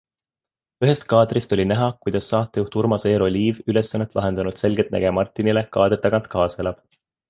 [0.87, 6.37] Ühest kaadrist oli näha, kuidas saatejuht Urmas Eero Liiv ülesannet lahendanud selgeltnägija Martinile kaadri tagant
[6.37, 6.87] kaasa elab.